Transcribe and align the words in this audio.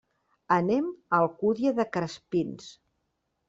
Anem 0.55 0.87
a 0.87 1.21
l'Alcúdia 1.21 1.77
de 1.83 1.87
Crespins. 1.99 2.75